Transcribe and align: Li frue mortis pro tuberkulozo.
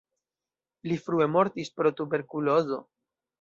Li 0.91 0.97
frue 1.03 1.27
mortis 1.33 1.71
pro 1.81 1.93
tuberkulozo. 2.01 2.81